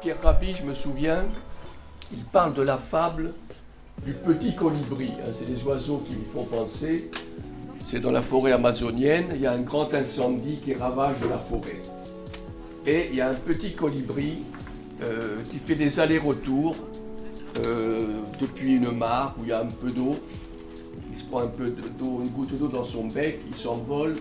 [0.00, 1.24] Pierre Rabhi, je me souviens,
[2.12, 3.32] il parle de la fable
[4.04, 5.12] du petit colibri.
[5.20, 5.30] Hein.
[5.38, 7.10] c'est des oiseaux qui me font penser.
[7.84, 11.82] C'est dans la forêt amazonienne, il y a un grand incendie qui ravage la forêt.
[12.86, 14.42] Et il y a un petit colibri
[15.02, 16.76] euh, qui fait des allers-retours
[17.64, 20.16] euh, depuis une mare où il y a un peu d'eau.
[21.12, 24.16] Il se prend une goutte d'eau dans son bec, il s'envole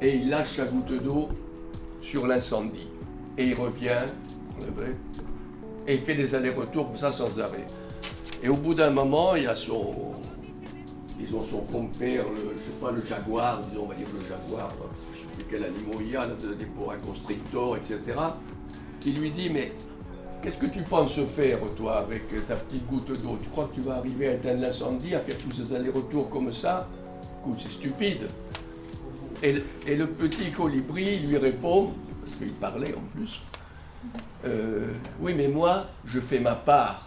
[0.00, 1.28] et il lâche sa goutte d'eau
[2.00, 2.88] sur l'incendie.
[3.36, 4.06] Et il revient,
[5.86, 7.66] et il fait des allers-retours comme ça sans arrêt.
[8.42, 10.12] Et au bout d'un moment, il y a son,
[11.18, 14.20] ils ont son compère, le, je sais pas, le jaguar, disons, on va dire le
[14.28, 14.70] jaguar,
[15.12, 18.00] je ne sais plus quel animal il y a, des bois constrictors, etc.,
[19.00, 19.72] qui lui dit, mais
[20.42, 23.38] qu'est-ce que tu penses faire, toi, avec ta petite goutte d'eau?
[23.42, 26.52] Tu crois que tu vas arriver à éteindre l'incendie, à faire tous ces allers-retours comme
[26.52, 26.86] ça?
[27.40, 28.28] Écoute, c'est stupide.
[29.42, 29.54] Et,
[29.96, 31.92] le petit colibri lui répond,
[32.24, 33.40] parce qu'il parlait en plus,
[34.44, 37.06] euh, oui, mais moi, je fais ma part.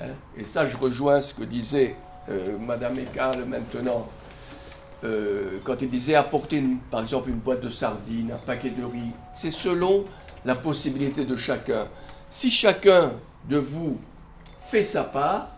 [0.00, 0.14] Hein.
[0.36, 1.96] et ça, je rejoins ce que disait
[2.28, 2.96] euh, Madame
[3.46, 4.06] maintenant,
[5.04, 9.12] euh, quand il disait apporter par exemple une boîte de sardines, un paquet de riz,
[9.34, 10.04] c'est selon
[10.44, 11.88] la possibilité de chacun.
[12.30, 13.12] Si chacun
[13.48, 13.98] de vous
[14.70, 15.48] fait sa part,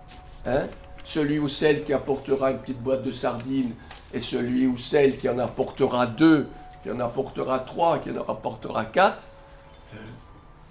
[0.47, 0.67] hein,
[1.05, 3.73] celui ou celle qui apportera une petite boîte de sardines
[4.15, 6.47] et celui ou celle qui en apportera deux,
[6.83, 9.19] qui en apportera trois, qui en apportera quatre,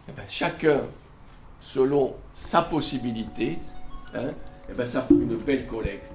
[0.07, 0.81] eh ben, chacun,
[1.59, 3.59] selon sa possibilité,
[4.13, 4.31] hein,
[4.69, 6.11] eh ben, ça fait une belle collecte.